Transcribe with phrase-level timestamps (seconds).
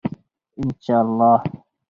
[0.57, 1.43] ان شاء الله.